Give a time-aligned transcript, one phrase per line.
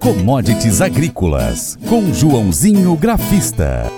[0.00, 3.92] Commodities Agrícolas, com Joãozinho Grafista.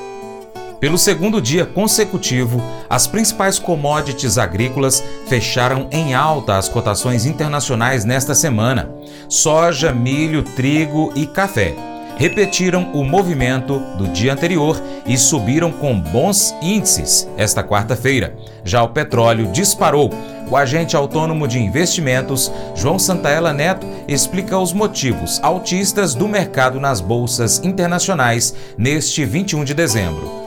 [0.81, 2.61] Pelo segundo dia consecutivo,
[2.91, 8.93] as principais commodities agrícolas fecharam em alta as cotações internacionais nesta semana:
[9.29, 11.73] soja, milho, trigo e café
[12.17, 18.37] repetiram o movimento do dia anterior e subiram com bons índices esta quarta-feira.
[18.65, 20.11] Já o petróleo disparou.
[20.53, 27.01] O agente autônomo de investimentos, João Santaella Neto, explica os motivos altistas do mercado nas
[27.01, 30.42] bolsas internacionais neste 21 de dezembro.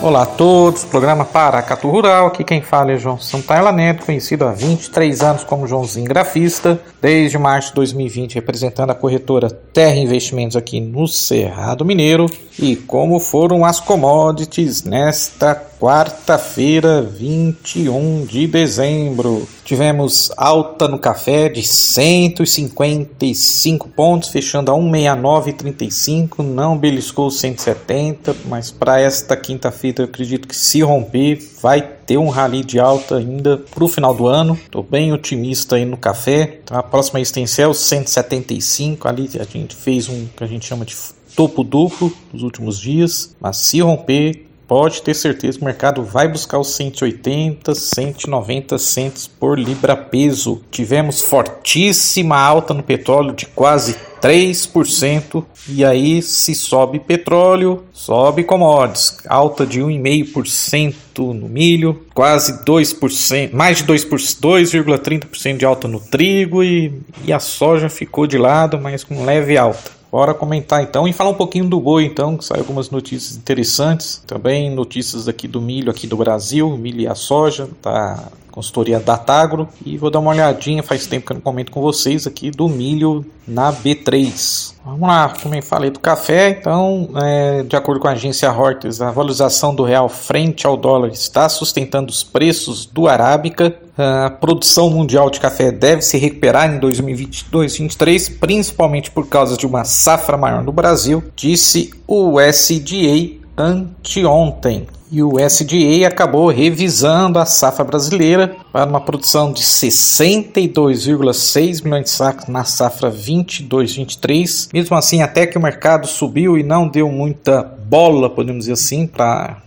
[0.00, 4.52] Olá a todos, programa Paracatu Rural, aqui quem fala é João Santaella Neto, conhecido há
[4.52, 10.80] 23 anos como Joãozinho Grafista, desde março de 2020 representando a corretora Terra Investimentos aqui
[10.80, 12.26] no Cerrado Mineiro.
[12.60, 19.46] E como foram as commodities nesta quarta-feira, 21 de dezembro?
[19.64, 29.00] Tivemos alta no café de 155 pontos, fechando a 169,35, não beliscou 170, mas para
[29.00, 33.84] esta quinta-feira eu acredito que se romper vai ter um rally de alta ainda para
[33.84, 34.58] o final do ano.
[34.64, 36.60] Estou bem otimista aí no café.
[36.64, 40.66] Então, a próxima extensão é o 175, ali a gente fez um que a gente
[40.66, 40.96] chama de
[41.36, 46.28] topo duplo nos últimos dias, mas se romper, pode ter certeza que o mercado vai
[46.28, 50.60] buscar os 180, 190 centos por libra peso.
[50.70, 59.18] Tivemos fortíssima alta no petróleo de quase 3%, e aí se sobe petróleo, sobe commodities,
[59.28, 66.92] alta de 1,5% no milho, quase 2%, mais de 2,30% de alta no trigo e,
[67.24, 69.97] e a soja ficou de lado, mas com leve alta.
[70.10, 74.22] Bora comentar então e falar um pouquinho do boi então, que saiu algumas notícias interessantes.
[74.26, 79.68] Também notícias aqui do milho aqui do Brasil, milho e a soja, tá consultoria Datagro
[79.86, 82.68] e vou dar uma olhadinha, faz tempo que eu não comento com vocês aqui do
[82.68, 84.74] milho na B3.
[84.84, 89.00] Vamos lá, como eu falei do café, então, é, de acordo com a agência Reuters,
[89.00, 93.76] a valorização do real frente ao dólar está sustentando os preços do Arábica.
[93.96, 99.84] A produção mundial de café deve se recuperar em 2022-2023, principalmente por causa de uma
[99.84, 107.84] safra maior no Brasil, disse o SDA anteontem e o SDA acabou revisando a safra
[107.84, 114.68] brasileira para uma produção de 62,6 milhões de sacos na safra 22-23.
[114.72, 119.06] Mesmo assim, até que o mercado subiu e não deu muita bola, podemos dizer assim,
[119.06, 119.62] para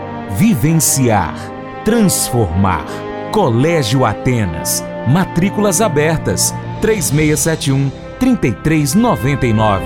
[0.37, 1.35] vivenciar,
[1.83, 2.85] transformar.
[3.31, 4.83] Colégio Atenas.
[5.07, 6.53] Matrículas abertas.
[6.81, 9.85] 3671 3399.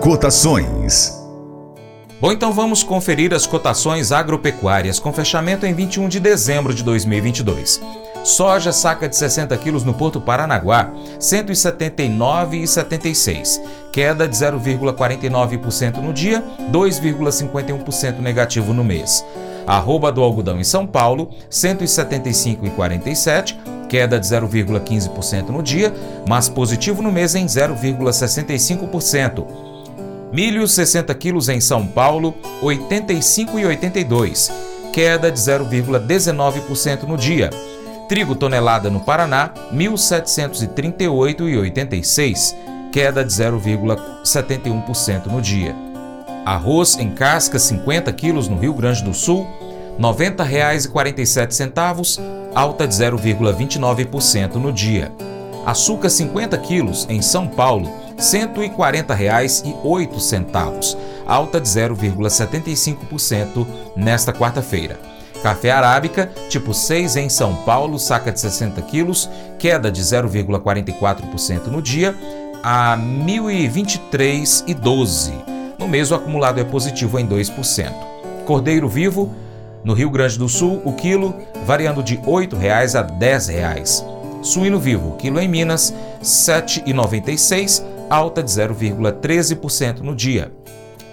[0.00, 1.14] Cotações.
[2.20, 7.80] Bom, então vamos conferir as cotações agropecuárias com fechamento em 21 de dezembro de 2022.
[8.26, 10.90] Soja saca de 60 quilos no Porto Paranaguá,
[11.20, 13.60] 179,76.
[13.92, 16.42] Queda de 0,49% no dia,
[16.72, 19.24] 2,51% negativo no mês.
[19.64, 23.56] Arroba do algodão em São Paulo, 175,47.
[23.88, 25.94] Queda de 0,15% no dia,
[26.28, 29.46] mas positivo no mês em 0,65%.
[30.32, 34.50] Milho 60 quilos em São Paulo, 85,82.
[34.92, 37.50] Queda de 0,19% no dia.
[38.08, 42.54] Trigo tonelada no Paraná, 1.738,86,
[42.92, 45.74] queda de 0,71% no dia.
[46.44, 49.44] Arroz em casca 50 quilos no Rio Grande do Sul,
[49.98, 52.20] R$ 90,47,
[52.54, 55.10] alta de 0,29% no dia.
[55.64, 57.86] Açúcar 50 quilos em São Paulo,
[58.16, 60.96] R$ 140,08,
[61.26, 65.15] alta de 0,75% nesta quarta-feira.
[65.42, 69.28] Café arábica, tipo 6 em São Paulo, saca de 60 quilos,
[69.58, 72.14] queda de 0,44% no dia,
[72.62, 75.32] a 1.023,12.
[75.78, 77.92] No mês, o acumulado é positivo em 2%.
[78.44, 79.34] Cordeiro vivo,
[79.84, 84.16] no Rio Grande do Sul, o quilo variando de R$ 8,00 a R$ 10,00.
[84.42, 90.50] Suíno vivo, quilo em Minas, R$ 7,96, alta de 0,13% no dia.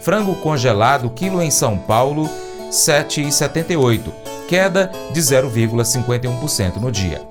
[0.01, 2.29] Frango congelado, quilo em São Paulo,
[2.73, 4.11] 7,78,
[4.47, 7.21] queda de 0,51% no dia.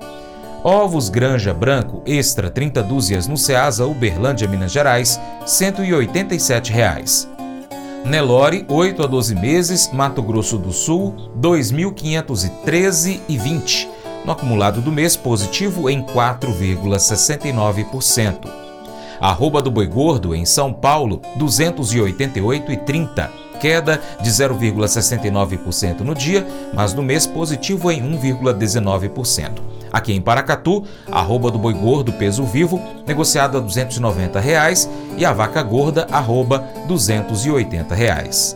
[0.63, 6.71] Ovos Granja Branco Extra 30 dúzias no Ceasa Uberlândia, Minas Gerais, R$ 187.
[8.05, 13.89] Nelore, 8 a 12 meses, Mato Grosso do Sul, 2.513,20.
[14.23, 18.47] No acumulado do mês, positivo em 4,69%.
[19.19, 23.42] Arroba do Boi Gordo, em São Paulo, 288,30.
[23.59, 29.51] Queda de 0,69% no dia, mas no mês positivo em 1,19%.
[29.91, 35.31] Aqui em Paracatu, arroba do boi gordo peso vivo, negociado a 290 reais, e a
[35.31, 38.55] vaca gorda, arroba 280 reais.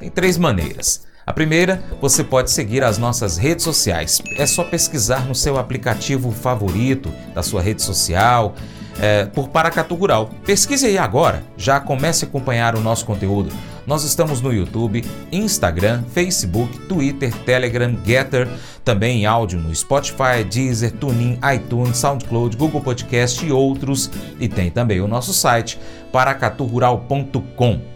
[0.00, 1.02] Tem três maneiras.
[1.26, 4.20] A primeira, você pode seguir as nossas redes sociais.
[4.36, 8.54] É só pesquisar no seu aplicativo favorito da sua rede social
[8.98, 10.30] é, por Paracatu Rural.
[10.44, 13.52] Pesquise aí agora, já comece a acompanhar o nosso conteúdo.
[13.86, 18.48] Nós estamos no YouTube, Instagram, Facebook, Twitter, Telegram, Getter,
[18.84, 24.10] também em áudio no Spotify, Deezer, TuneIn, iTunes, SoundCloud, Google Podcast e outros.
[24.38, 25.78] E tem também o nosso site
[26.10, 27.89] paracaturural.com.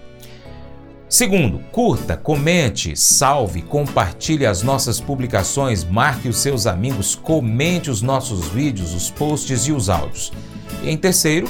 [1.14, 8.49] Segundo, curta, comente, salve, compartilhe as nossas publicações, marque os seus amigos, comente os nossos
[8.49, 10.33] vídeos, os posts e os áudios.
[10.83, 11.49] E em terceiro,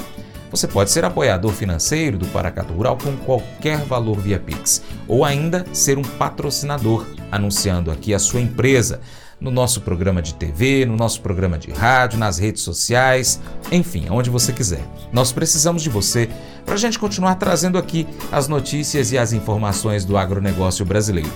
[0.50, 5.64] você pode ser apoiador financeiro do Paracato Rural com qualquer valor via Pix, ou ainda
[5.72, 9.00] ser um patrocinador, anunciando aqui a sua empresa
[9.44, 13.38] no nosso programa de TV, no nosso programa de rádio, nas redes sociais,
[13.70, 14.82] enfim, onde você quiser.
[15.12, 16.30] Nós precisamos de você
[16.64, 21.30] para a gente continuar trazendo aqui as notícias e as informações do agronegócio brasileiro.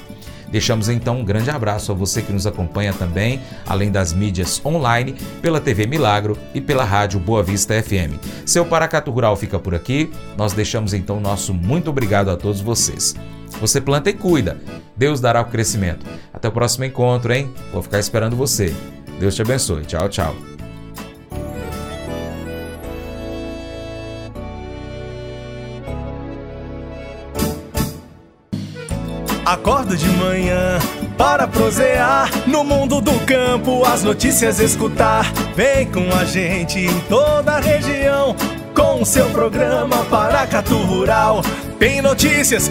[0.50, 5.14] Deixamos então um grande abraço a você que nos acompanha também, além das mídias online,
[5.42, 8.16] pela TV Milagro e pela rádio Boa Vista FM.
[8.46, 10.10] Seu Paracato Rural fica por aqui.
[10.34, 13.14] Nós deixamos então nosso muito obrigado a todos vocês.
[13.60, 14.56] Você planta e cuida.
[14.96, 16.06] Deus dará o crescimento.
[16.32, 17.52] Até o próximo encontro, hein?
[17.72, 18.74] Vou ficar esperando você.
[19.18, 19.84] Deus te abençoe.
[19.84, 20.34] Tchau, tchau.
[29.44, 30.78] Acordo de manhã
[31.16, 35.32] para prosear no mundo do campo, as notícias escutar.
[35.56, 38.36] Vem com a gente em toda a região
[38.74, 41.42] com o seu programa Paracatu Rural.
[41.78, 42.70] Tem notícias,